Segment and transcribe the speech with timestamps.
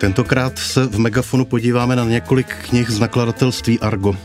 [0.00, 4.16] Tentokrát se v Megafonu podíváme na několik knih z nakladatelství Argo.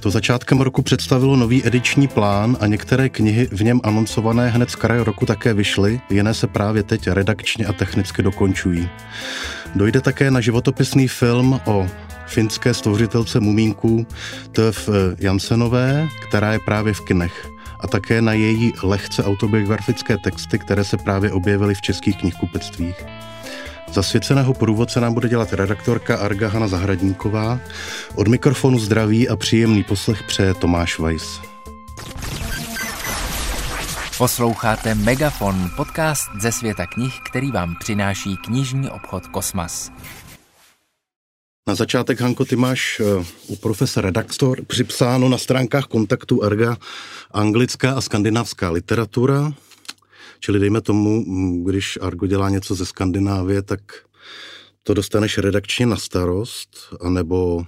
[0.00, 4.76] To začátkem roku představilo nový ediční plán a některé knihy v něm anoncované hned z
[4.76, 8.88] kraje roku také vyšly, jiné se právě teď redakčně a technicky dokončují.
[9.74, 11.88] Dojde také na životopisný film o
[12.26, 14.06] finské stvořitelce mumínků
[14.52, 14.88] Töv
[15.18, 17.48] Jansenové, která je právě v kinech
[17.80, 23.04] a také na její lehce autobiografické texty, které se právě objevily v českých knihkupectvích.
[23.92, 27.60] Zasvěceného průvodce nám bude dělat redaktorka Arga Hana Zahradníková.
[28.14, 31.40] Od mikrofonu zdraví a příjemný poslech přeje Tomáš Weiss.
[34.18, 39.90] Posloucháte Megafon, podcast ze světa knih, který vám přináší knižní obchod Kosmas.
[41.68, 46.76] Na začátek, Hanko, ty máš eh, u profesora redaktor připsáno na stránkách kontaktu Arga
[47.30, 49.52] anglická a skandinávská literatura,
[50.40, 51.24] Čili dejme tomu,
[51.64, 53.80] když Argo dělá něco ze Skandinávie, tak
[54.82, 57.66] to dostaneš redakčně na starost, anebo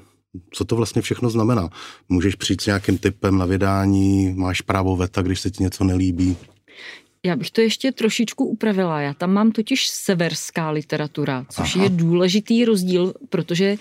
[0.51, 1.69] co to vlastně všechno znamená?
[2.09, 6.37] Můžeš přijít s nějakým typem na vydání, máš právo veta, když se ti něco nelíbí?
[7.25, 9.01] Já bych to ještě trošičku upravila.
[9.01, 11.85] Já tam mám totiž severská literatura, což Aha.
[11.85, 13.77] je důležitý rozdíl, protože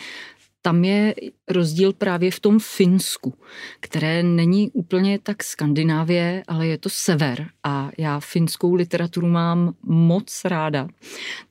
[0.61, 1.15] tam je
[1.49, 3.33] rozdíl právě v tom Finsku,
[3.79, 10.45] které není úplně tak Skandinávie, ale je to sever a já finskou literaturu mám moc
[10.45, 10.87] ráda,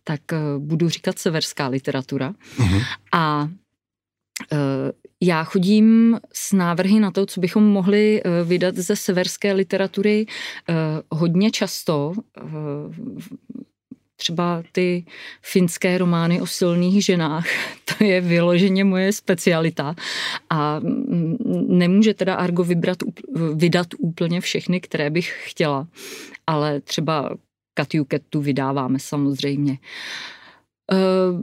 [0.05, 2.35] tak eh, budu říkat severská literatura.
[2.59, 2.83] Uh-huh.
[3.13, 3.49] A
[4.53, 4.57] eh,
[5.23, 10.27] já chodím s návrhy na to, co bychom mohli eh, vydat ze severské literatury
[11.11, 12.13] hodně často
[14.19, 15.05] třeba ty
[15.43, 17.47] finské romány o silných ženách,
[17.85, 19.95] to je vyloženě moje specialita
[20.51, 20.81] a
[21.69, 22.99] nemůže teda Argo vybrat,
[23.55, 25.89] vydat úplně všechny, které bych chtěla,
[26.47, 27.37] ale třeba
[27.75, 29.79] Katju Ketu vydáváme samozřejmě.
[30.93, 31.41] Uh,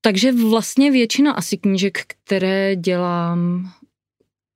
[0.00, 3.70] takže vlastně většina asi knížek, které dělám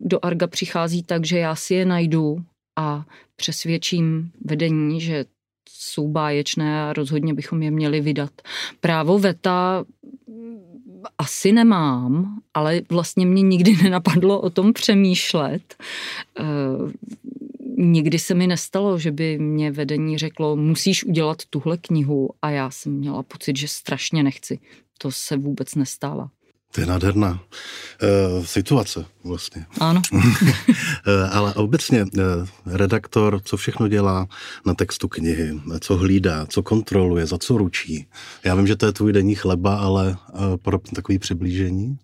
[0.01, 2.37] do Arga přichází tak, že já si je najdu
[2.79, 3.05] a
[3.37, 5.25] přesvědčím vedení, že
[5.69, 8.31] jsou báječné a rozhodně bychom je měli vydat.
[8.81, 9.85] Právo veta
[11.19, 15.77] asi nemám, ale vlastně mě nikdy nenapadlo o tom přemýšlet.
[16.39, 16.45] E,
[17.77, 22.71] nikdy se mi nestalo, že by mě vedení řeklo, musíš udělat tuhle knihu a já
[22.71, 24.59] jsem měla pocit, že strašně nechci.
[24.99, 26.31] To se vůbec nestává.
[26.75, 29.67] To je nádherná uh, situace vlastně.
[29.81, 30.03] Ano.
[31.07, 32.21] Eh, ale obecně uh,
[32.67, 34.27] redaktor, co všechno dělá
[34.67, 38.07] na textu knihy, co hlídá, co kontroluje, za co ručí.
[38.45, 41.99] Já vím, že to je tvůj denní chleba, ale uh, pro takový přiblížení?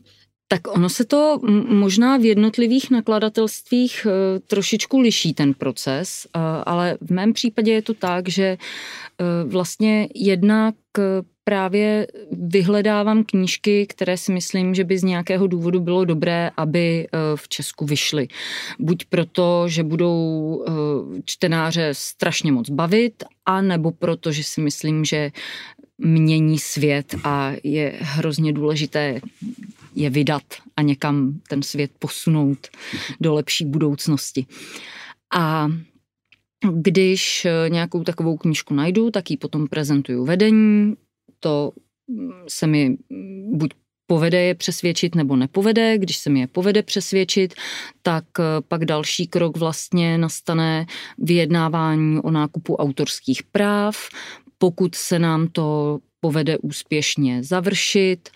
[0.49, 4.07] Tak ono se to možná v jednotlivých nakladatelstvích
[4.47, 6.27] trošičku liší ten proces,
[6.67, 8.59] ale v mém případě je to tak, že
[9.47, 10.75] vlastně jednak
[11.51, 17.19] právě vyhledávám knížky, které si myslím, že by z nějakého důvodu bylo dobré, aby eh,
[17.37, 18.29] v Česku vyšly.
[18.79, 20.15] Buď proto, že budou
[20.63, 20.73] eh,
[21.25, 25.31] čtenáře strašně moc bavit, a nebo proto, že si myslím, že
[25.99, 29.21] mění svět a je hrozně důležité
[29.95, 30.43] je vydat
[30.77, 32.69] a někam ten svět posunout
[33.21, 34.47] do lepší budoucnosti.
[35.35, 35.69] A
[36.73, 40.95] když eh, nějakou takovou knížku najdu, tak ji potom prezentuju vedení,
[41.41, 41.73] to
[42.09, 43.71] mm, se mi mm, buď
[44.11, 45.99] povede je přesvědčit nebo nepovede.
[45.99, 47.55] Když se mi je povede přesvědčit,
[48.03, 50.87] tak eh, pak další krok vlastně nastane
[51.19, 53.97] vyjednávání o nákupu autorských práv.
[54.59, 58.29] Pokud se nám to povede úspěšně završit,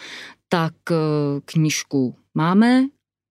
[0.48, 0.94] tak eh,
[1.44, 2.86] knížku máme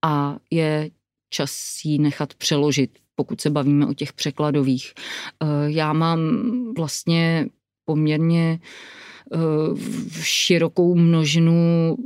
[0.05, 0.89] a je
[1.29, 4.93] čas ji nechat přeložit, pokud se bavíme o těch překladových.
[4.93, 6.19] Eh, já mám
[6.77, 7.47] vlastně
[7.85, 8.59] poměrně
[10.21, 11.97] širokou množinu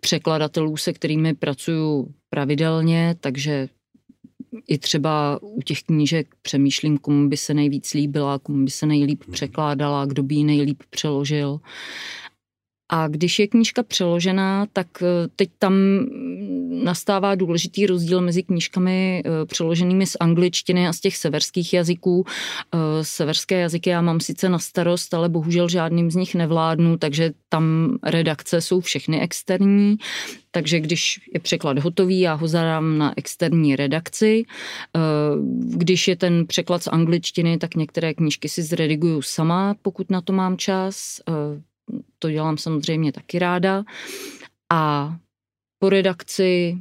[0.00, 3.68] překladatelů, se kterými pracuju pravidelně, takže
[4.68, 9.24] i třeba u těch knížek přemýšlím, komu by se nejvíc líbila, komu by se nejlíp
[9.32, 11.60] překládala, kdo by ji nejlíp přeložil.
[12.88, 15.72] A když je knížka přeložená, tak eh, teď tam
[16.84, 22.24] nastává důležitý rozdíl mezi knížkami eh, přeloženými z angličtiny a z těch severských jazyků.
[22.74, 27.30] Eh, severské jazyky já mám sice na starost, ale bohužel žádným z nich nevládnu, takže
[27.48, 29.96] tam redakce jsou všechny externí.
[30.50, 34.44] Takže když je překlad hotový, já ho zadám na externí redakci.
[35.58, 40.32] Když je ten překlad z angličtiny, tak některé knížky si zrediguju sama, pokud na to
[40.32, 41.20] mám čas
[42.18, 43.84] to dělám samozřejmě taky ráda.
[44.70, 45.12] A
[45.78, 46.78] po redakci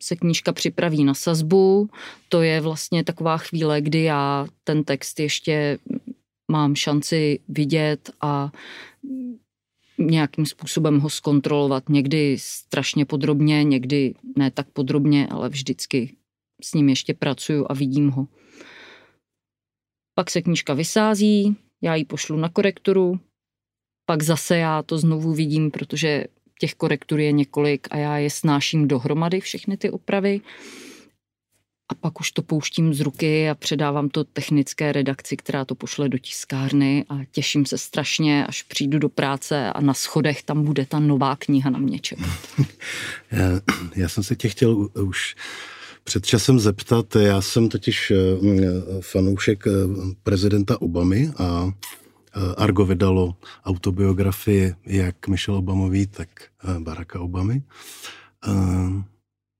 [0.00, 1.88] se knížka připraví na sazbu.
[2.28, 5.78] To je vlastně taková chvíle, kdy já ten text ještě
[6.50, 8.50] mám šanci vidět a
[9.98, 11.88] nějakým způsobem ho zkontrolovat.
[11.88, 16.16] Někdy strašně podrobně, někdy ne tak podrobně, ale vždycky
[16.62, 18.28] s ním ještě pracuju a vidím ho.
[20.14, 23.20] Pak se knížka vysází, já ji pošlu na korekturu,
[24.06, 26.24] pak zase já to znovu vidím, protože
[26.58, 30.40] těch korektur je několik a já je snáším dohromady, všechny ty opravy.
[31.88, 36.08] A pak už to pouštím z ruky a předávám to technické redakci, která to pošle
[36.08, 40.86] do tiskárny a těším se strašně, až přijdu do práce a na schodech tam bude
[40.86, 42.38] ta nová kniha na mě čekat.
[43.30, 43.60] Já,
[43.96, 45.36] já jsem se tě chtěl už
[46.04, 49.70] před časem zeptat, já jsem totiž eh, fanoušek eh,
[50.22, 52.05] prezidenta Obamy a eh,
[52.56, 56.28] Argo vydalo autobiografii jak Michelle Obamový, tak
[56.78, 57.62] Baracka Obamy.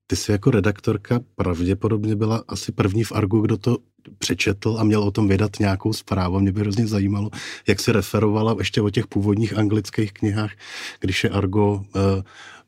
[0.07, 3.77] Ty jsi jako redaktorka pravděpodobně byla asi první v Argu, kdo to
[4.17, 6.39] přečetl a měl o tom vydat nějakou zprávu.
[6.39, 7.29] Mě by hrozně zajímalo,
[7.67, 10.51] jak se referovala ještě o těch původních anglických knihách,
[10.99, 11.83] když je Argo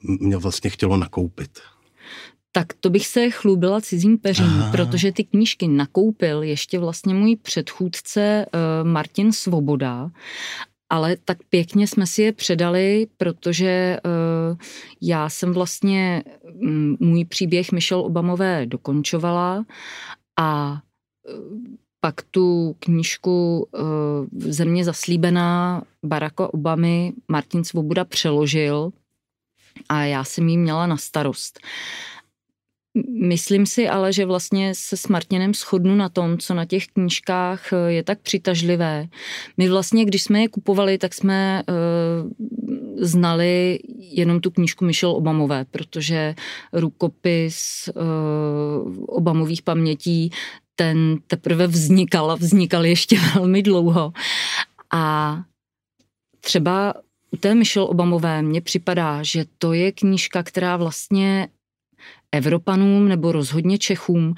[0.04, 1.60] mě vlastně chtělo nakoupit.
[2.60, 4.72] Tak to bych se chlubila cizím peřím, Aha.
[4.72, 10.12] protože ty knížky nakoupil ještě vlastně můj předchůdce uh, Martin Svoboda
[10.92, 14.58] ale tak pěkně jsme si je předali, protože uh,
[15.02, 16.24] já jsem vlastně
[16.62, 19.66] um, můj příběh Michelle Obamové dokončovala
[20.40, 21.58] a uh,
[22.00, 23.82] pak tu knížku uh,
[24.52, 28.92] Země zaslíbená Baracka Obamy Martin Svoboda přeložil
[29.90, 31.60] a já jsem jí měla na starost.
[33.21, 37.74] Myslím si ale, že vlastně se s Martinem shodnu na tom, co na těch knížkách
[37.74, 39.07] eh, je tak přitažlivé.
[39.57, 42.31] My vlastně, když jsme je kupovali, tak jsme uh,
[43.06, 46.36] znali jenom tu knížku Michelle Obamové, protože
[46.74, 50.31] rukopis uh, Obamových pamětí
[50.75, 54.13] ten teprve vznikal a vznikal ještě velmi dlouho.
[54.94, 55.36] A
[56.39, 56.94] třeba
[57.31, 61.47] u té Michelle Obamové mně připadá, že to je knížka, která vlastně
[62.31, 64.34] Evropanům nebo rozhodně Čechům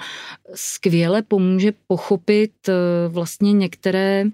[0.56, 2.74] skvěle pomůže pochopit eh,
[3.08, 4.26] vlastně některé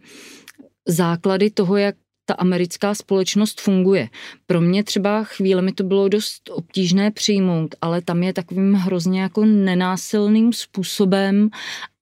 [0.88, 1.96] základy toho, jak
[2.26, 4.10] ta americká společnost funguje.
[4.46, 9.22] Pro mě třeba chvíle mi to bylo dost obtížné přijmout, ale tam je takovým hrozně
[9.22, 11.50] jako nenásilným způsobem,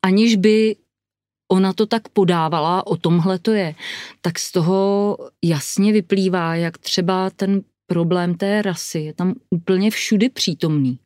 [0.05, 0.75] aniž by
[1.51, 3.75] ona to tak podávala, o tomhle to je,
[4.21, 10.29] tak z toho jasně vyplývá, jak třeba ten problém té rasy je tam úplně všudy
[10.29, 10.99] přítomný.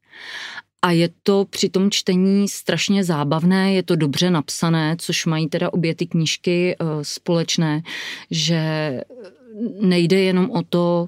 [0.82, 5.74] A je to při tom čtení strašně zábavné, je to dobře napsané, což mají teda
[5.74, 7.82] obě ty knížky uh, společné,
[8.32, 8.62] že
[9.82, 11.08] nejde jenom o to,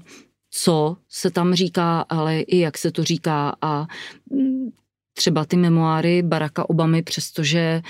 [0.50, 3.86] co se tam říká, ale i jak se to říká a
[4.30, 4.70] mm,
[5.14, 7.82] třeba ty memoáry Baracka Obamy, přestože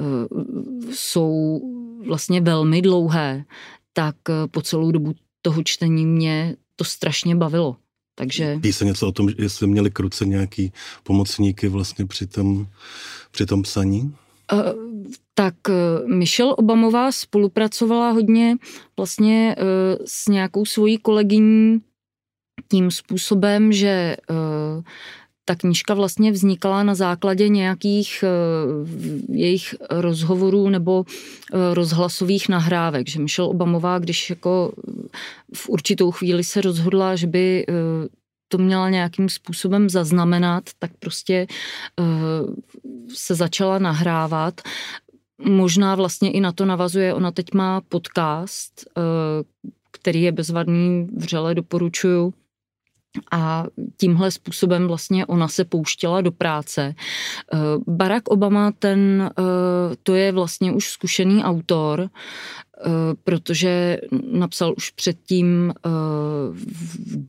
[0.00, 0.42] uh,
[0.92, 1.60] jsou
[2.06, 3.44] vlastně velmi dlouhé,
[3.92, 7.76] tak uh, po celou dobu toho čtení mě to strašně bavilo.
[8.18, 8.56] Takže...
[8.56, 10.72] Ví se něco o tom, jestli měli kruce nějaký
[11.02, 12.66] pomocníky vlastně při tom,
[13.30, 14.14] při tom psaní?
[14.52, 14.60] Uh,
[15.34, 18.56] tak uh, Michelle Obamová spolupracovala hodně
[18.96, 21.80] vlastně uh, s nějakou svojí kolegyní
[22.68, 24.82] tím způsobem, že uh,
[25.48, 33.20] ta knížka vlastně vznikala na základě nějakých uh, jejich rozhovorů nebo uh, rozhlasových nahrávek, že
[33.20, 34.72] Michelle Obamová, když jako
[35.54, 37.66] v určitou chvíli se rozhodla, že by
[38.48, 41.46] to měla nějakým způsobem zaznamenat, tak prostě
[43.14, 44.60] se začala nahrávat.
[45.44, 48.84] Možná vlastně i na to navazuje, ona teď má podcast,
[49.90, 52.34] který je bezvadný, vřele doporučuju,
[53.30, 53.64] a
[53.96, 56.94] tímhle způsobem vlastně ona se pouštěla do práce.
[57.52, 59.42] Eh, Barack Obama, ten, eh,
[60.02, 62.90] to je vlastně už zkušený autor, eh,
[63.24, 63.98] protože
[64.32, 65.72] napsal už předtím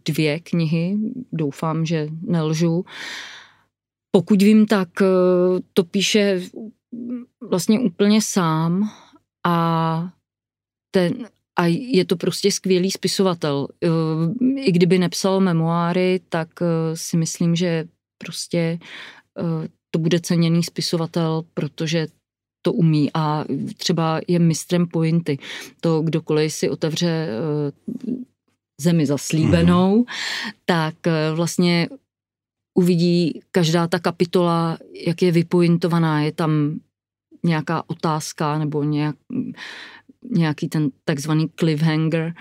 [0.06, 0.98] dvě knihy,
[1.32, 2.86] doufám, že nelžu.
[4.12, 4.90] Pokud vím, tak
[5.74, 6.42] to píše
[7.50, 8.90] vlastně úplně sám
[9.46, 10.10] a
[10.92, 11.28] ten,
[11.60, 13.68] a je to prostě skvělý spisovatel.
[13.84, 13.90] Eh,
[14.62, 16.66] I kdyby nepsal memoáry, tak eh,
[16.98, 17.86] si myslím, že
[18.18, 18.80] prostě
[19.40, 22.08] eh, to bude ceněný spisovatel, protože
[22.62, 23.46] to umí a
[23.78, 25.38] třeba je mistrem pointy.
[25.82, 27.28] To kdokoliv si otevře
[28.82, 30.06] zemi zaslíbenou, mm.
[30.66, 30.96] tak
[31.34, 31.90] vlastně
[32.78, 36.80] uvidí každá ta kapitola, jak je vypointovaná, je tam
[37.44, 39.16] nějaká otázka nebo nějak,
[40.24, 42.34] nějaký ten takzvaný cliffhanger,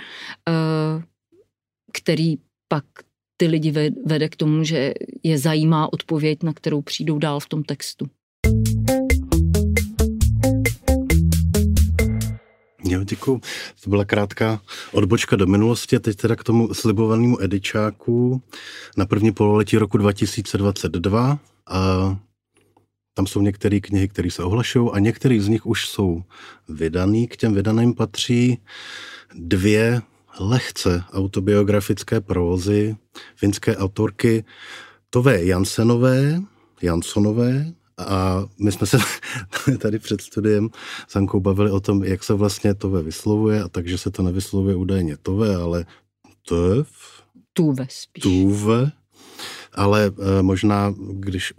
[0.49, 1.03] eh,
[1.93, 2.37] který
[2.69, 2.85] pak
[3.37, 7.63] ty lidi vede k tomu, že je zajímá odpověď, na kterou přijdou dál v tom
[7.63, 8.07] textu.
[12.85, 13.41] Jo, děkuji.
[13.85, 14.61] To byla krátká
[14.93, 15.99] odbočka do minulosti.
[15.99, 18.43] Teď teda k tomu slibovanému edičáku
[18.97, 21.39] na první pololetí roku 2022.
[21.67, 22.17] A
[23.19, 26.23] tam jsou některé knihy, které se ohlašují a některé z nich už jsou
[26.69, 27.29] vydaný.
[27.29, 28.59] K těm vydaným patří
[29.35, 30.03] dvě
[30.41, 32.97] lehce autobiografické prózy
[33.37, 34.45] finské autorky
[35.11, 36.41] Tové Jansenové,
[36.83, 38.99] Jansonové a my jsme se
[39.79, 40.71] tady před studiem
[41.09, 44.77] s Ankou bavili o tom, jak se vlastně Tove vyslovuje, a takže se to nevyslovuje
[44.77, 45.87] údajně Tove, ale
[46.49, 46.89] Tov.
[47.53, 48.23] Tuve spíš.
[48.23, 48.98] Tuve.
[49.75, 51.53] Ale e, možná, když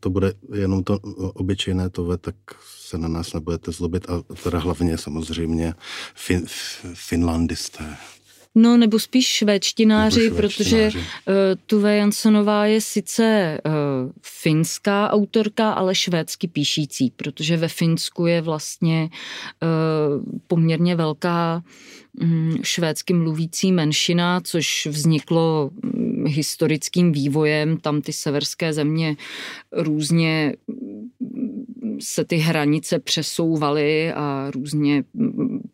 [0.00, 0.98] to bude jenom to
[1.34, 2.34] obyčejné Tove, tak
[2.78, 5.74] se na nás nebudete zlobit a teda hlavně samozřejmě
[6.14, 6.44] fin,
[6.94, 7.96] finlandisté.
[8.54, 11.34] No, nebo spíš švédštináři, nebo protože uh,
[11.66, 13.72] Tuve Janssonová je sice uh,
[14.22, 21.62] finská autorka, ale švédsky píšící, protože ve Finsku je vlastně uh, poměrně velká
[22.20, 25.70] um, švédsky mluvící menšina, což vzniklo
[26.26, 27.76] historickým vývojem.
[27.76, 29.16] Tam ty severské země
[29.72, 30.54] různě
[32.00, 35.04] se ty hranice přesouvaly a různě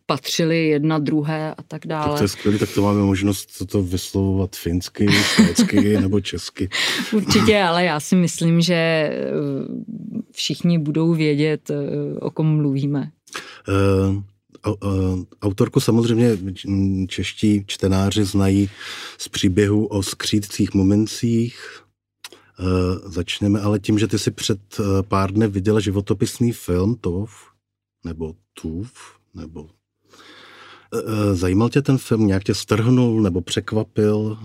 [0.05, 2.09] patřily jedna druhé a tak dále.
[2.09, 6.69] Tak to je skvělé, tak to máme možnost to vyslovovat finsky, švédsky nebo česky.
[7.13, 9.21] Určitě, ale já si myslím, že eh,
[10.31, 13.11] všichni budou vědět, eh, o kom mluvíme.
[13.67, 14.23] Uh,
[15.41, 16.37] Autorku samozřejmě
[17.07, 18.69] čeští čtenáři znají
[19.17, 21.81] z příběhu o skřídcích momencích,
[22.61, 27.31] Eh, začneme ale tím, že ty si před eh, pár dny viděla životopisný film Tov,
[28.05, 28.91] nebo Tuv,
[29.33, 29.69] nebo
[30.93, 34.37] eh, Zajímal tě ten film, nějak tě strhnul nebo překvapil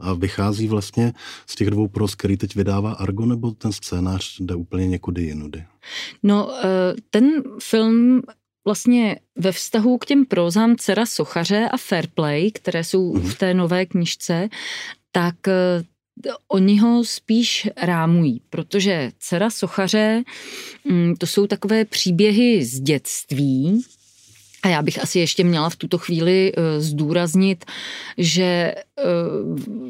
[0.00, 1.12] a vychází vlastně
[1.46, 5.64] z těch dvou pros, který teď vydává Argo, nebo ten scénář jde úplně někudy jinudy?
[6.22, 6.54] No,
[7.10, 8.22] ten film
[8.64, 13.86] vlastně ve vztahu k těm prózám Cera Sochaře a Fairplay, které jsou v té nové
[13.86, 14.48] knižce,
[15.12, 15.34] tak
[16.48, 20.22] Oni ho spíš rámují, protože dcera sochaře,
[20.84, 23.82] mm, to jsou takové příběhy z dětství,
[24.62, 27.64] a já bych asi ještě měla v tuto chvíli eh, zdůraznit,
[28.18, 29.02] že eh,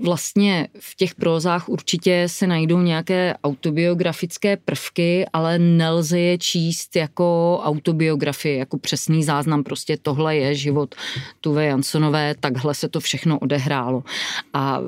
[0.02, 7.60] vlastně v těch prózách určitě se najdou nějaké autobiografické prvky, ale nelze je číst jako
[7.64, 9.62] autobiografie, jako přesný záznam.
[9.62, 10.94] Prostě tohle je život
[11.40, 14.04] Tuve Jansonové, takhle se to všechno odehrálo.
[14.52, 14.80] A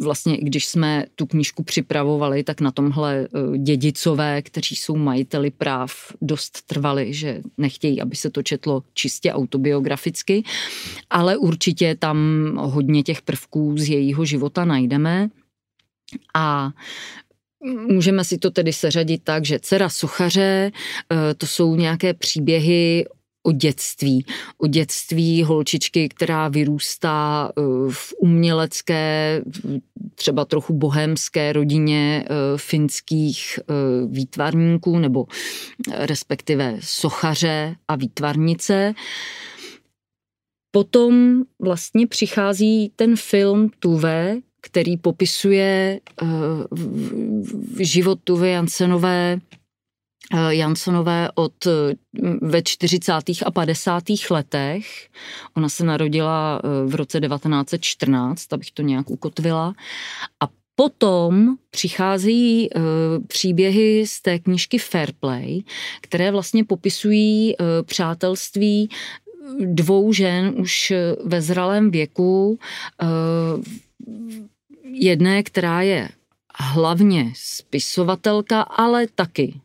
[0.00, 5.92] vlastně, když jsme tu knížku připravovali, tak na tomhle eh, dědicové, kteří jsou majiteli práv,
[6.22, 10.44] dost trvali, že nechtějí, aby se to četlo čistě autobiograficky,
[11.10, 12.16] ale určitě tam
[12.56, 15.28] hodně těch prvků z jejího života najdeme.
[16.34, 16.70] A
[17.88, 20.70] Můžeme si to tedy seřadit tak, že dcera suchaře,
[21.12, 23.04] eh, to jsou nějaké příběhy
[23.42, 24.24] o dětství.
[24.58, 29.42] O dětství holčičky, která vyrůstá eh, v umělecké,
[30.14, 33.72] třeba trochu bohemské rodině eh, finských eh,
[34.06, 35.26] výtvarníků nebo
[35.96, 38.94] respektive sochaře a výtvarnice.
[40.70, 46.00] Potom vlastně přichází ten film Tuve, který popisuje
[47.78, 49.40] život Tuve Jansenové
[50.48, 51.94] Jansonové od eh,
[52.42, 53.12] ve 40.
[53.46, 54.02] a 50.
[54.30, 55.08] letech.
[55.56, 59.74] Ona se narodila eh, v roce 1914, abych to nějak ukotvila.
[60.40, 62.68] A potom přicházejí
[63.26, 65.60] příběhy z té knižky Fairplay,
[66.00, 68.90] které vlastně popisují přátelství
[69.60, 70.92] dvou žen už
[71.24, 72.58] ve zralém věku.
[74.84, 76.08] Jedné, která je
[76.54, 79.60] hlavně spisovatelka, ale taky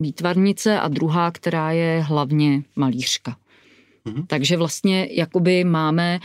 [0.00, 3.36] výtvarnice a druhá, která je hlavně malířka.
[4.06, 4.26] Mm-hmm.
[4.26, 6.20] Takže vlastně jakoby máme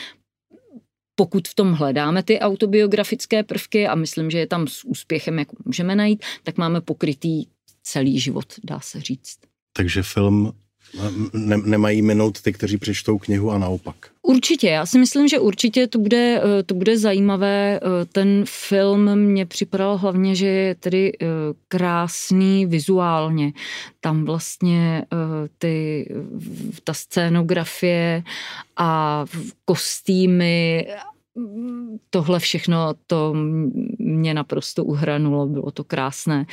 [1.16, 5.48] pokud v tom hledáme ty autobiografické prvky a myslím, že je tam s úspěchem, jak
[5.66, 7.46] můžeme najít, tak máme pokrytý
[7.84, 9.38] celý život, dá se říct.
[9.74, 10.54] Takže film
[11.34, 13.96] ne, nemají minout ty, kteří přečtou knihu a naopak.
[14.22, 17.80] Určitě, já si myslím, že určitě to bude, eh, to bude zajímavé.
[17.80, 21.26] Eh, ten film mě připadal hlavně, že je tedy eh,
[21.68, 23.54] krásný vizuálně.
[24.02, 25.06] Tam vlastně
[25.58, 26.08] ty,
[26.84, 28.24] ta scénografie
[28.78, 29.26] a
[29.66, 30.88] kostýmy
[32.10, 33.34] tohle všechno to
[34.00, 36.46] mě naprosto uhranulo, bylo to krásné.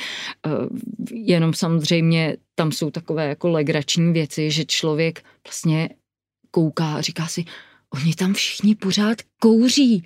[0.45, 0.49] Eh,
[1.11, 5.89] jenom samozřejmě tam jsou takové jako legrační věci, že člověk vlastně
[6.51, 7.45] kouká a říká si,
[7.93, 10.05] oni tam všichni pořád kouří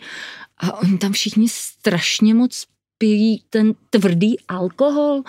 [0.58, 2.66] a oni tam všichni strašně moc
[2.98, 5.22] pijí ten tvrdý alkohol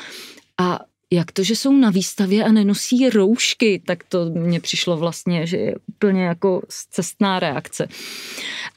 [0.59, 0.81] a
[1.13, 5.57] jak to, že jsou na výstavě a nenosí roušky, tak to mně přišlo vlastně, že
[5.57, 7.89] je úplně jako cestná reakce.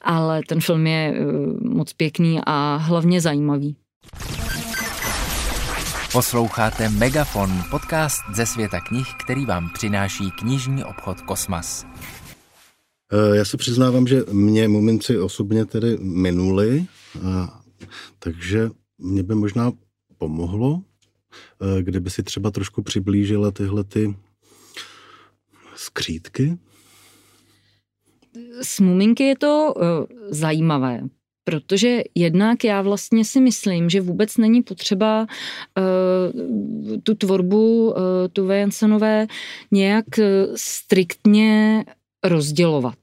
[0.01, 1.23] Ale ten film je eh,
[1.61, 3.75] moc pěkný a hlavně zajímavý.
[6.11, 11.85] Posloucháte Megafon, podcast ze světa knih, který vám přináší knižní obchod Kosmas.
[13.13, 16.85] Eh, já se přiznávám, že mě momenty osobně tedy minuli,
[18.19, 19.71] takže mě by možná
[20.17, 20.81] pomohlo,
[21.81, 24.15] kdyby si třeba trošku přiblížila tyhle ty
[25.75, 26.57] skřítky.
[28.61, 29.83] S muminky je to uh,
[30.29, 31.01] zajímavé,
[31.43, 35.27] protože jednak já vlastně si myslím, že vůbec není potřeba
[35.77, 37.95] uh, tu tvorbu uh,
[38.33, 39.27] tu Jensenové
[39.71, 40.05] nějak
[40.55, 41.83] striktně
[42.23, 42.97] rozdělovat.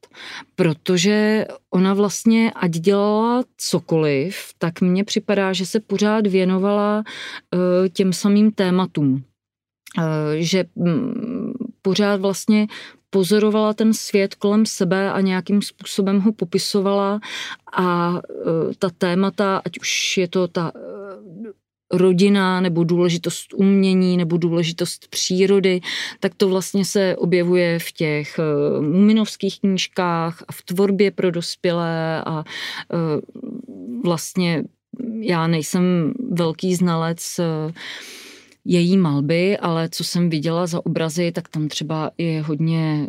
[0.54, 7.04] Protože ona vlastně, ať dělala cokoliv, tak mně připadá, že se pořád věnovala
[7.54, 9.24] uh, těm samým tématům.
[9.98, 10.04] Uh,
[10.36, 12.66] že um, pořád vlastně
[13.10, 17.20] pozorovala ten svět kolem sebe a nějakým způsobem ho popisovala
[17.72, 18.20] a uh,
[18.78, 20.72] ta témata, ať už je to ta
[21.92, 25.80] rodina nebo důležitost umění nebo důležitost přírody,
[26.20, 32.22] tak to vlastně se objevuje v těch uh, muminovských knížkách a v tvorbě pro dospělé
[32.26, 32.44] a uh,
[34.04, 34.64] vlastně
[35.20, 37.72] já nejsem velký znalec uh,
[38.64, 43.08] její malby, ale co jsem viděla za obrazy, tak tam třeba je hodně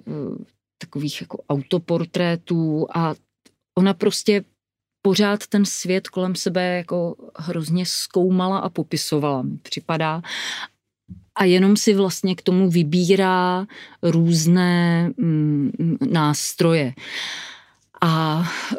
[0.77, 3.15] takových jako autoportrétů a
[3.77, 4.43] ona prostě
[5.01, 10.22] pořád ten svět kolem sebe jako hrozně zkoumala a popisovala, mi připadá.
[11.36, 13.65] A jenom si vlastně k tomu vybírá
[14.03, 15.72] různé mm,
[16.12, 16.94] nástroje.
[18.01, 18.75] A e,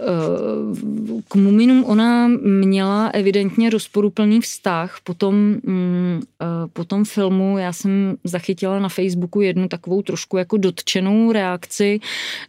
[1.29, 4.99] k Muminům ona měla evidentně rozporuplný vztah.
[5.05, 10.37] Po tom, mm, e, po tom filmu já jsem zachytila na Facebooku jednu takovou trošku
[10.37, 12.01] jako dotčenou reakci,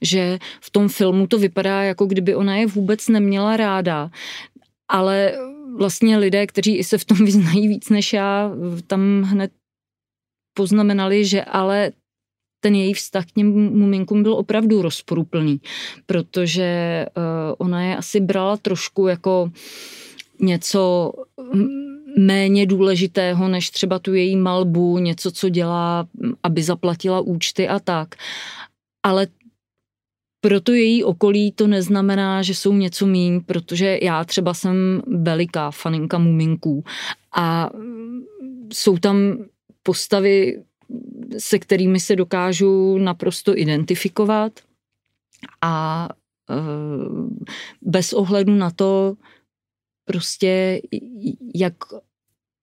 [0.02, 4.10] že v tom filmu to vypadá, jako kdyby ona je vůbec neměla ráda.
[4.88, 5.34] Ale
[5.78, 8.52] vlastně lidé, kteří se v tom vyznají víc než já,
[8.88, 9.52] tam hned
[10.54, 11.92] poznamenali, že ale
[12.62, 15.62] ten její vztah k těm muminkům byl opravdu rozporuplný,
[16.06, 17.24] protože uh,
[17.58, 19.52] ona je asi brala trošku jako
[20.40, 21.14] něco
[22.18, 26.08] méně důležitého než třeba tu její malbu, něco, co dělá,
[26.44, 28.16] aby zaplatila účty a tak.
[29.04, 29.28] Ale
[30.42, 35.72] pro to její okolí to neznamená, že jsou něco míň, protože já třeba jsem veliká
[35.72, 36.84] faninka muminků
[37.36, 37.70] a
[38.74, 39.46] jsou tam
[39.84, 40.64] postavy
[41.38, 44.60] se kterými se dokážu naprosto identifikovat
[45.62, 46.08] a
[46.50, 46.56] e,
[47.82, 49.16] bez ohledu na to,
[50.06, 50.82] prostě
[51.56, 51.74] jak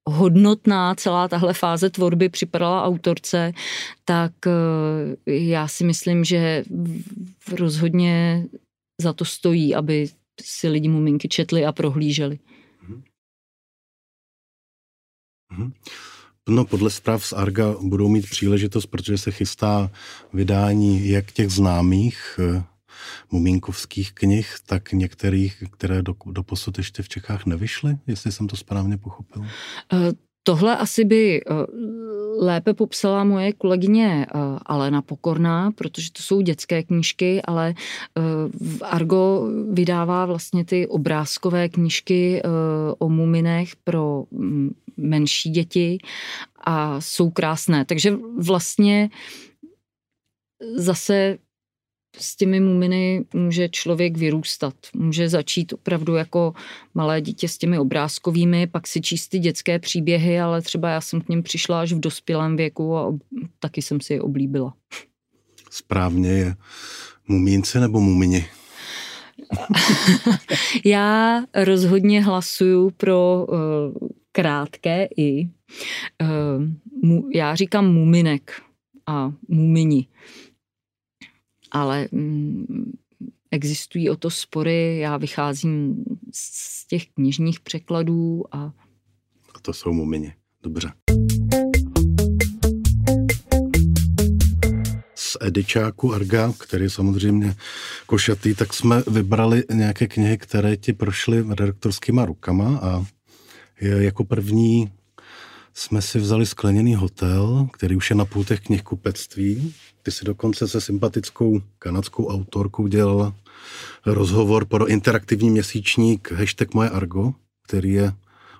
[0.08, 3.52] hodnotná celá tahle fáze tvorby připadala autorce,
[4.04, 4.50] tak e,
[5.32, 6.64] já si myslím, že
[7.52, 8.46] rozhodně
[9.00, 10.08] za to stojí, aby
[10.40, 12.38] si lidi muminky četli a prohlíželi.
[15.52, 15.72] Mm-hmm.
[16.48, 19.90] No, podle zpráv z Arga budou mít příležitost, protože se chystá
[20.32, 22.62] vydání jak těch známých uh,
[23.30, 28.56] mumínkovských knih, tak některých, které do, do posud ještě v Čechách nevyšly, jestli jsem to
[28.56, 29.46] správně pochopil.
[30.48, 34.26] Tohle asi by uh, lépe popsala moje kolegyně
[34.66, 37.74] Alena Pokorná, protože to jsou dětské knížky, ale
[38.60, 42.42] v Argo vydává vlastně ty obrázkové knížky
[42.98, 45.98] o muminech pro mm, menší děti
[46.60, 47.84] a jsou krásné.
[47.84, 49.10] Takže vlastně
[50.76, 51.38] zase
[52.16, 54.74] s těmi muminy může člověk vyrůstat.
[54.94, 56.54] Může začít opravdu jako
[56.94, 61.20] malé dítě s těmi obrázkovými, pak si číst ty dětské příběhy, ale třeba já jsem
[61.20, 63.18] k něm přišla až v dospělém věku a
[63.58, 64.74] taky jsem si je oblíbila.
[65.70, 66.54] Správně je
[67.28, 68.46] mumínce nebo mumini?
[70.84, 73.58] já rozhodně hlasuju pro uh,
[74.32, 75.48] krátké i.
[76.22, 78.62] Uh, já říkám muminek
[79.06, 80.06] a mumini.
[81.70, 82.92] Ale mm,
[83.50, 88.72] existují o to spory, já vycházím z těch knižních překladů a...
[89.54, 90.34] A to jsou mumini.
[90.62, 90.92] Dobře.
[95.14, 97.54] Z Edičáku Arga, který je samozřejmě
[98.06, 103.04] košatý, tak jsme vybrali nějaké knihy, které ti prošly redaktorskýma rukama a
[103.80, 104.92] jako první
[105.78, 109.74] jsme si vzali skleněný hotel, který už je na půltech knihkupectví.
[110.02, 113.34] Ty si dokonce se sympatickou kanadskou autorkou dělala
[114.06, 117.32] rozhovor pro interaktivní měsíčník hashtag Moje Argo,
[117.68, 118.12] který je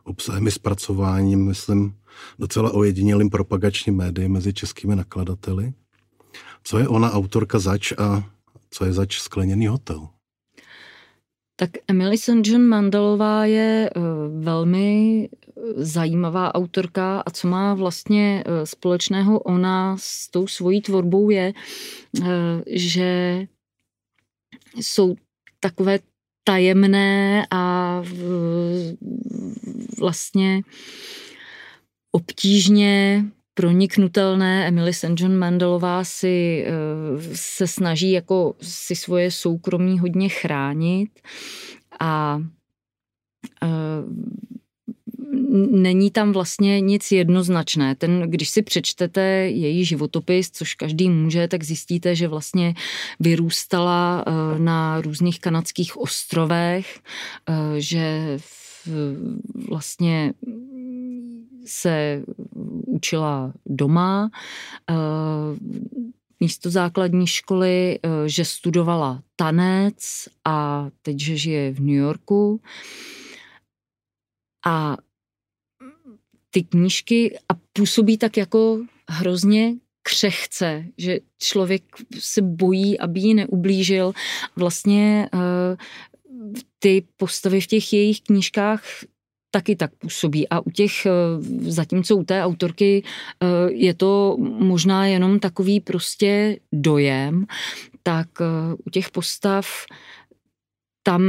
[0.04, 1.94] obsahem i zpracováním, myslím,
[2.38, 5.72] docela ojedinělým propagačním médii mezi českými nakladateli.
[6.64, 8.24] Co je ona autorka zač a
[8.70, 10.08] co je zač skleněný hotel?
[11.56, 12.46] Tak Emily St.
[12.46, 14.00] John Mandelová je eh,
[14.40, 15.28] velmi
[15.76, 21.52] zajímavá autorka a co má vlastně eh, společného ona s tou svojí tvorbou je,
[22.66, 23.46] že
[24.76, 25.14] jsou
[25.60, 25.98] takové
[26.44, 28.02] tajemné a
[29.98, 30.62] vlastně
[32.12, 34.68] obtížně proniknutelné.
[34.68, 35.04] Emily St.
[35.16, 36.70] John Mandelová si eh,
[37.34, 41.10] se snaží jako si svoje soukromí hodně chránit
[42.00, 42.42] a
[43.62, 43.68] eh,
[45.70, 47.94] není tam vlastně nic jednoznačné.
[47.94, 52.74] Ten, když si přečtete její životopis, což každý může, tak zjistíte, že vlastně
[53.20, 57.00] vyrůstala eh, na různých kanadských ostrovech,
[57.78, 58.38] že
[59.68, 60.32] vlastně
[61.68, 62.22] se
[62.86, 64.30] učila doma,
[64.90, 64.94] eh,
[66.40, 72.60] místo základní školy, eh, že studovala tanec a teď, že žije v New Yorku.
[74.66, 74.96] A
[76.58, 81.82] ty knížky a působí tak jako hrozně křehce, že člověk
[82.18, 84.12] se bojí, aby ji neublížil.
[84.56, 85.40] Vlastně uh,
[86.78, 88.82] ty postavy v těch jejich knížkách
[89.50, 90.48] taky tak působí.
[90.48, 91.10] A u těch, eh,
[91.70, 97.46] zatímco u té autorky eh, je to možná jenom takový prostě dojem,
[98.02, 99.66] tak eh, u těch postav
[101.02, 101.22] tam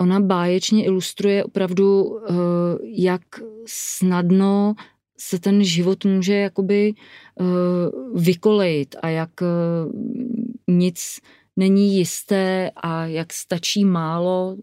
[0.00, 2.20] ona báječně ilustruje opravdu,
[2.82, 3.22] jak
[3.66, 4.74] snadno
[5.18, 6.94] se ten život může jakoby
[8.14, 9.30] vykolejit a jak
[10.68, 11.20] nic
[11.56, 14.56] není jisté a jak stačí málo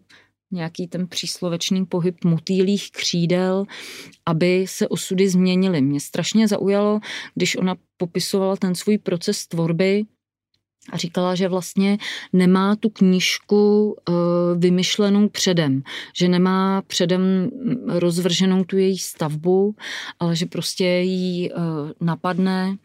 [0.52, 3.66] nějaký ten příslovečný pohyb motýlých křídel,
[4.26, 5.82] aby se osudy změnily.
[5.82, 7.00] Mě strašně zaujalo,
[7.36, 10.04] když ona popisovala ten svůj proces tvorby,
[10.90, 11.98] a říkala, že vlastně
[12.34, 14.16] nemá tu knížku uh,
[14.58, 15.84] vymyšlenou předem,
[16.16, 17.50] že nemá předem
[17.88, 19.76] rozvrženou tu její stavbu,
[20.20, 21.58] ale že prostě jí uh,
[22.02, 22.78] napadne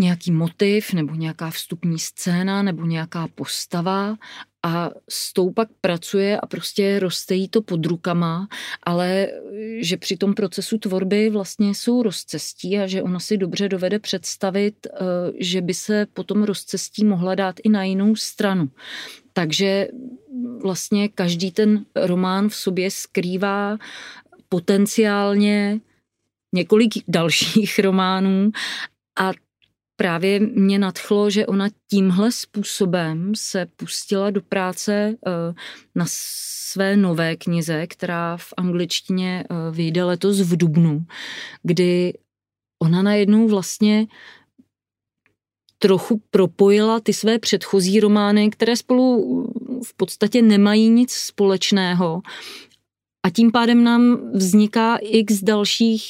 [0.00, 4.16] nějaký motiv nebo nějaká vstupní scéna nebo nějaká postava
[4.62, 8.48] a s tou pak pracuje a prostě roste jí to pod rukama,
[8.82, 9.28] ale
[9.80, 14.86] že při tom procesu tvorby vlastně jsou rozcestí a že ona si dobře dovede představit,
[14.86, 14.98] eh,
[15.38, 18.70] že by se potom rozcestí mohla dát i na jinou stranu.
[19.32, 19.88] Takže
[20.62, 23.78] vlastně každý ten román v sobě skrývá
[24.48, 25.80] potenciálně
[26.54, 28.50] několik dalších románů
[29.20, 29.32] a
[30.02, 34.92] právě mě nadchlo, že ona tímhle způsobem se pustila do práce
[35.26, 35.54] eh,
[35.94, 41.04] na své nové knize, která v angličtině eh, vyjde letos v Dubnu,
[41.62, 42.12] kdy
[42.82, 44.06] ona najednou vlastně
[45.78, 49.46] trochu propojila ty své předchozí romány, které spolu
[49.86, 52.22] v podstatě nemají nic společného.
[53.22, 56.04] A tím pádem nám vzniká x dalších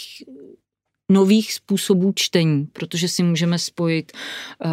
[1.12, 4.12] nových způsobů čtení, protože si můžeme spojit
[4.64, 4.72] uh,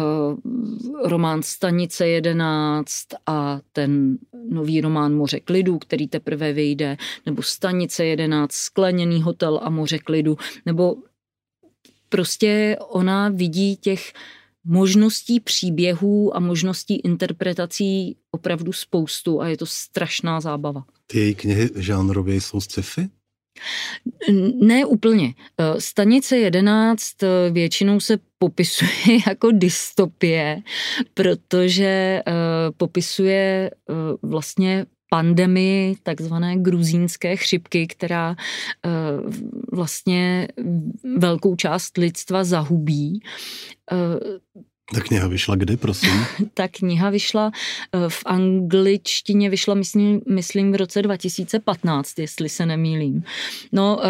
[1.04, 8.52] román Stanice 11 a ten nový román Moře klidu, který teprve vyjde, nebo Stanice 11,
[8.52, 10.96] Skleněný hotel a Moře klidu, nebo
[12.08, 14.12] prostě ona vidí těch
[14.64, 20.84] možností příběhů a možností interpretací opravdu spoustu a je to strašná zábava.
[21.06, 23.08] Ty její knihy žánrově jsou sci-fi?
[24.54, 25.34] Ne úplně.
[25.58, 28.90] Eh, stanice 11 eh, většinou se popisuje
[29.28, 30.62] jako dystopie,
[31.14, 32.32] protože eh,
[32.76, 33.70] popisuje
[34.22, 38.36] vlastně pandemii takzvané gruzínské chřipky, která
[39.72, 40.48] vlastně
[41.16, 43.20] velkou část lidstva zahubí.
[44.94, 46.24] Ta kniha vyšla kdy, prosím?
[46.54, 47.50] Ta kniha vyšla
[47.92, 53.24] eh, v angličtině, vyšla myslím, myslím v roce 2015, jestli se nemýlím.
[53.72, 54.02] No, uh,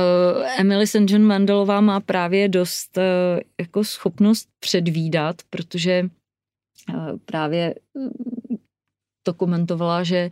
[0.59, 1.11] Emily St.
[1.11, 3.03] John Mandelová má právě dost uh,
[3.61, 6.09] jako schopnost předvídat, protože
[6.88, 7.75] uh, právě
[9.23, 10.31] to komentovala, že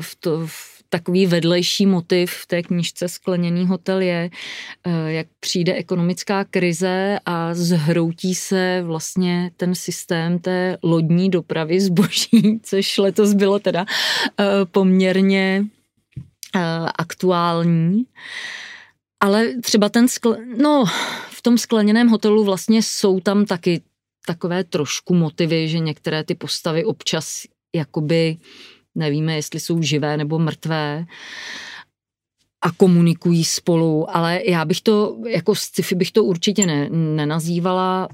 [0.00, 4.30] v, to, v takový vedlejší motiv v té knižce Skleněný hotel je,
[4.84, 12.60] eh, jak přijde ekonomická krize a zhroutí se vlastně ten systém té lodní dopravy zboží,
[12.62, 13.86] což letos bylo teda
[14.40, 15.64] eh, poměrně
[16.56, 16.60] eh,
[16.98, 18.04] aktuální.
[19.20, 20.36] Ale třeba ten skle...
[20.56, 20.84] no,
[21.30, 23.80] v tom skleněném hotelu vlastně jsou tam taky
[24.26, 27.42] takové trošku motivy, že některé ty postavy občas
[27.74, 28.36] jakoby
[28.94, 31.06] nevíme, jestli jsou živé nebo mrtvé.
[32.64, 38.08] a komunikují spolu, ale já bych to, jako sci-fi bych to určitě ne, nenazývala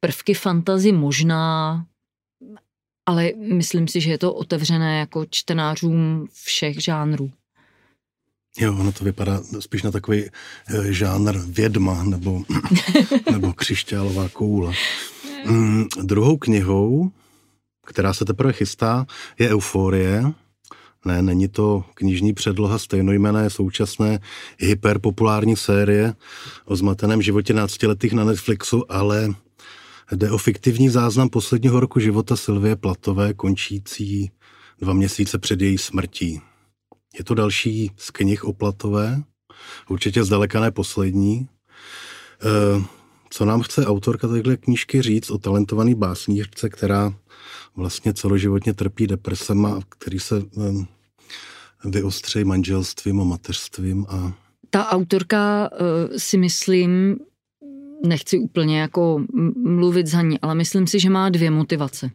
[0.00, 1.84] prvky fantazy možná,
[3.06, 7.30] ale myslím si, že je to otevřené jako čtenářům všech žánrů.
[8.58, 10.30] Jo, ono to vypadá spíš na takový e,
[10.92, 12.42] žánr vědma nebo,
[13.32, 14.74] nebo křišťálová koule.
[15.46, 17.10] Mm, druhou knihou,
[17.86, 19.06] která se teprve chystá,
[19.38, 20.32] je Euforie.
[21.04, 24.18] Ne, není to knižní předloha stejnojmené současné
[24.58, 26.14] hyperpopulární série
[26.64, 29.34] o zmateném životě náctiletých na Netflixu, ale
[30.12, 34.30] jde o fiktivní záznam posledního roku života Sylvie Platové, končící
[34.78, 36.40] dva měsíce před její smrtí.
[37.18, 39.22] Je to další z knih o Platové,
[39.88, 41.36] určitě zdaleka ne poslední.
[41.36, 42.84] E,
[43.30, 47.14] co nám chce autorka téhle knížky říct o talentovaný básnířce, která
[47.76, 54.06] vlastně celoživotně trpí depresema, který se e, vyostřejí manželstvím a mateřstvím.
[54.08, 54.32] A...
[54.70, 57.16] Ta autorka e, si myslím,
[58.06, 59.24] nechci úplně jako
[59.56, 62.10] mluvit za ní, ale myslím si, že má dvě motivace.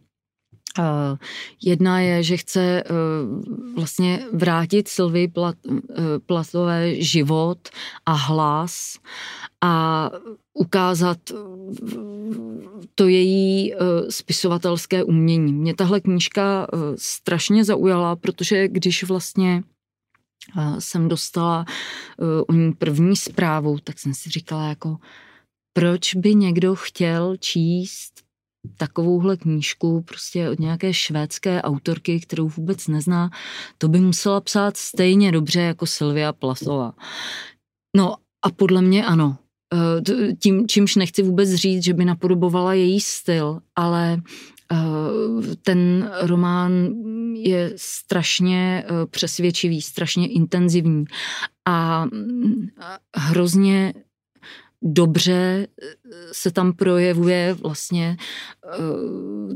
[0.78, 1.18] Uh,
[1.62, 5.78] jedna je, že chce uh, vlastně vrátit Sylvie Plat, uh,
[6.26, 7.58] Platové život
[8.06, 8.98] a hlas
[9.60, 10.10] a
[10.54, 11.18] ukázat
[12.94, 13.74] to její
[14.08, 15.52] spisovatelské umění.
[15.52, 19.62] Mě tahle knížka strašně zaujala, protože když vlastně
[20.78, 21.64] jsem dostala
[22.48, 24.96] o ní první zprávu, tak jsem si říkala jako,
[25.72, 28.12] proč by někdo chtěl číst
[28.76, 33.30] takovouhle knížku prostě od nějaké švédské autorky, kterou vůbec nezná,
[33.78, 36.92] to by musela psát stejně dobře jako Silvia Plasová.
[37.96, 39.36] No a podle mě ano.
[39.74, 44.22] Eh, tím, čímž nechci vůbec říct, že by napodobovala její styl, ale
[44.72, 44.76] eh,
[45.62, 46.72] ten román
[47.34, 51.04] je strašně eh, přesvědčivý, strašně intenzivní
[51.68, 52.66] a mm,
[53.16, 53.94] hrozně
[54.82, 55.86] dobře eh,
[56.32, 58.78] se tam projevuje vlastně eh,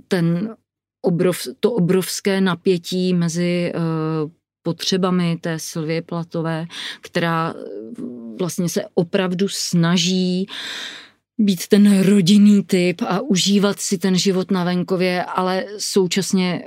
[0.09, 0.57] ten
[1.03, 3.79] obrov, to obrovské napětí mezi eh,
[4.63, 6.67] potřebami té Sylvie Platové,
[7.01, 7.55] která
[8.39, 10.47] vlastně se opravdu snaží
[11.39, 16.65] být ten rodinný typ a užívat si ten život na venkově, ale současně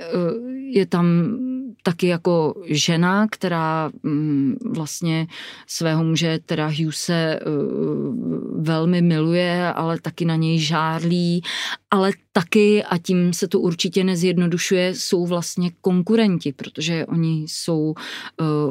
[0.70, 1.36] je tam
[1.82, 5.26] taky jako žena, která mm, vlastně
[5.66, 11.42] svého muže, teda Hughese, uh, velmi miluje, ale taky na něj žárlí,
[11.90, 17.94] ale taky, a tím se to určitě nezjednodušuje, jsou vlastně konkurenti, protože oni jsou uh,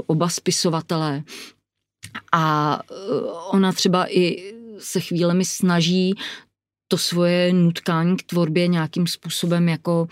[0.07, 1.23] oba spisovatelé.
[2.31, 2.97] A uh,
[3.51, 6.15] ona třeba i se chvílemi snaží
[6.87, 10.07] to svoje nutkání k tvorbě nějakým způsobem jako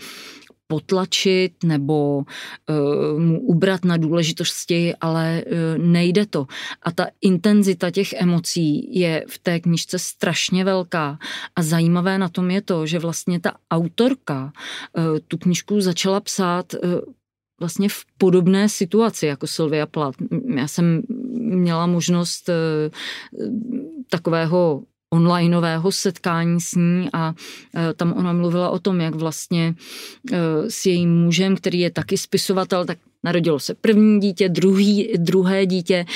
[0.68, 6.46] potlačit nebo uh, mu ubrat na důležitosti, ale uh, nejde to.
[6.82, 11.18] A ta intenzita těch emocí je v té knižce strašně velká.
[11.56, 16.74] A zajímavé na tom je to, že vlastně ta autorka uh, tu knižku začala psát
[17.60, 20.16] vlastně v podobné situaci jako Sylvia Plath.
[20.56, 21.02] Já jsem
[21.34, 22.50] měla možnost
[24.10, 27.34] takového onlineového setkání s ní a
[27.76, 29.74] e, tam ona mluvila o tom, jak vlastně
[30.32, 30.36] e,
[30.70, 36.06] s jejím mužem, který je taky spisovatel, tak narodilo se první dítě, druhý, druhé dítě,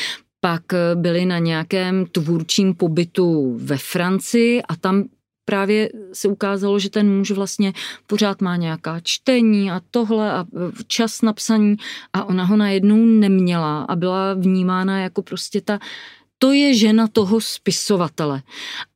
[0.41, 5.05] pak e, byli na nějakém tvůrčím pobytu ve Francii a tam
[5.45, 7.73] právě se ukázalo, že ten muž vlastně
[8.07, 10.47] pořád má nějaká čtení a tohle a
[10.87, 11.77] čas na psaní
[12.13, 15.79] a ona ho najednou neměla a byla vnímána jako prostě ta
[16.43, 18.43] to je žena toho spisovatele.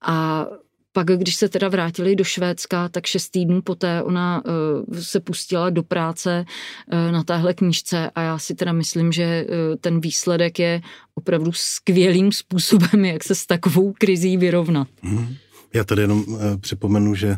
[0.02, 0.46] A
[0.92, 5.70] pak, když se teda vrátili do Švédska, tak šest týdnů poté ona uh, se pustila
[5.70, 6.44] do práce
[6.92, 10.80] uh, na téhle knížce a já si teda myslím, že uh, ten výsledek je
[11.14, 14.88] opravdu skvělým způsobem, jak se s takovou krizí vyrovnat.
[15.02, 15.34] Mm.
[15.74, 16.24] Já tady jenom
[16.60, 17.36] připomenu, že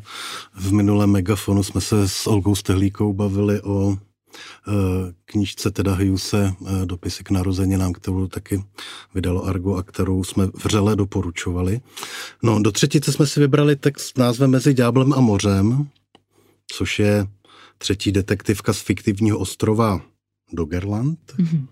[0.54, 4.07] v minulém megafonu jsme se s Olgou Stehlíkou bavili o Eh,
[5.24, 8.64] knížce teda Hughese eh, Dopisy k narozeninám, kterou taky
[9.14, 11.80] vydalo Argo a kterou jsme vřele doporučovali.
[12.42, 15.88] No, do třetice jsme si vybrali text s názvem Mezi ďáblem a mořem,
[16.72, 17.26] což je
[17.78, 20.00] třetí detektivka z fiktivního ostrova
[20.52, 21.18] Dogerland.
[21.38, 21.66] Mm-hmm.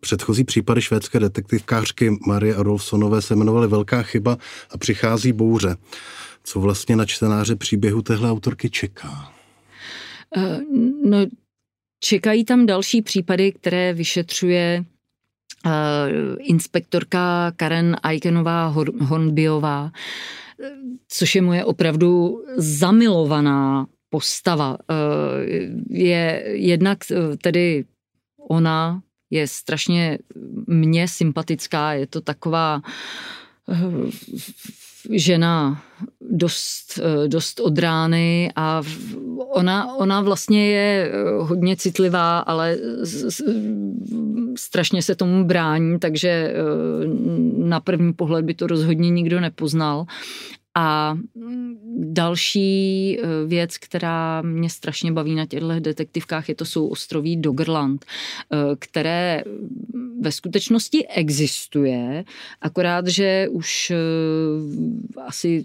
[0.00, 4.38] Předchozí případy švédské detektivkářky Marie Adolfsonové se jmenovaly Velká chyba
[4.70, 5.76] a přichází bouře.
[6.44, 9.32] Co vlastně na čtenáře příběhu téhle autorky čeká?
[10.36, 10.60] Eh,
[11.04, 11.18] no,
[12.00, 14.84] čekají tam další případy, které vyšetřuje
[15.66, 15.72] uh,
[16.38, 18.66] inspektorka Karen Aikenová
[19.00, 19.92] Hornbiová,
[21.08, 24.78] což je moje opravdu zamilovaná postava.
[25.88, 26.98] Je jednak
[27.42, 27.84] tedy
[28.48, 30.18] ona je strašně
[30.66, 32.82] mně sympatická, je to taková
[33.68, 33.76] eh,
[35.10, 35.82] žena
[36.30, 38.82] dost, eh, dost od rány a
[39.48, 42.76] ona, ona vlastně je eh, hodně citlivá, ale
[44.56, 46.54] strašně se tomu brání, takže
[47.56, 50.06] na první pohled by to rozhodně nikdo nepoznal.
[50.74, 51.18] A
[51.96, 58.04] další eh, věc, která mě strašně baví na těchto detektivkách, je to jsou ostroví Doggerland,
[58.04, 59.42] eh, které
[60.20, 62.24] ve skutečnosti existuje,
[62.60, 65.64] akorát, že už eh, asi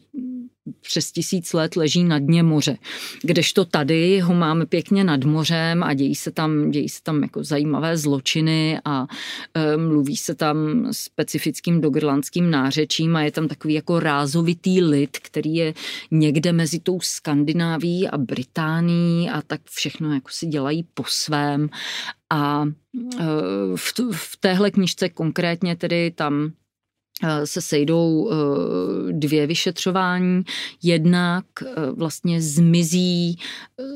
[0.86, 2.78] přes tisíc let leží na dně moře.
[3.21, 7.43] Kdežto tady ho máme pěkně nad mořem a dějí se tam, dějí se tam jako
[7.43, 9.08] zajímavé zločiny a
[9.54, 15.56] e, mluví se tam specifickým dogrlandským nářečím a je tam takový jako rázovitý lid, který
[15.56, 15.74] je
[16.12, 21.69] někde mezi tou Skandináví a Británií a tak všechno jako si dělají po svém
[22.30, 23.26] a e,
[23.76, 26.52] v, v téhle knižce konkrétně tedy tam
[27.45, 28.36] se sejdou eh,
[29.13, 30.43] dvě vyšetřování.
[30.84, 33.39] Jednak eh, vlastně zmizí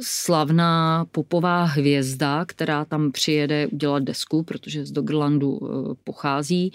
[0.01, 5.59] slavná popová hvězda, která tam přijede udělat desku, protože z Dogrlandu
[6.03, 6.71] pochází.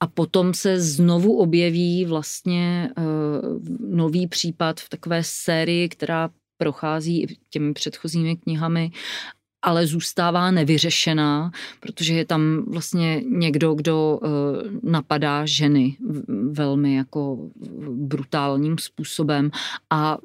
[0.00, 2.90] A potom se znovu objeví vlastně
[3.80, 8.90] nový případ v takové sérii, která prochází těmi předchozími knihami
[9.66, 11.50] ale zůstává nevyřešená,
[11.80, 14.28] protože je tam vlastně někdo, kdo eh,
[14.82, 15.96] napadá ženy
[16.50, 17.38] velmi jako
[17.90, 19.50] brutálním způsobem
[19.90, 20.18] a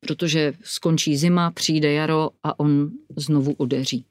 [0.00, 4.04] protože skončí zima, přijde jaro a on znovu odeří.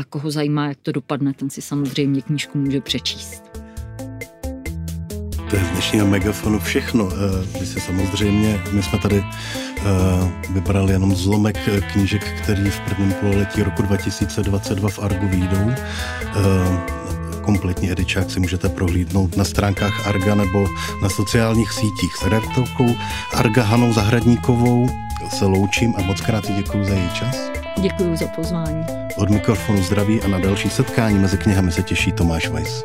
[0.00, 3.42] A koho zajímá, jak to dopadne, ten si samozřejmě knížku může přečíst.
[5.50, 7.08] To je z dnešního megafonu všechno.
[7.12, 9.24] Eh, vy si samozřejmě, my jsme tady
[10.50, 15.70] vybral jenom zlomek eh, knížek, který v prvním pololetí roku 2022 v Argu výjdou.
[15.70, 16.98] Eh,
[17.42, 20.68] kompletní edičák si můžete prohlídnout na stránkách Arga nebo
[21.02, 22.94] na sociálních sítích s redaktorkou
[23.34, 24.88] Arga Hanou Zahradníkovou
[25.38, 27.50] se loučím a moc krát děkuji za její čas.
[27.80, 28.84] Děkuji za pozvání.
[29.16, 32.84] Od mikrofonu zdraví a na další setkání mezi knihami se těší Tomáš Weiss.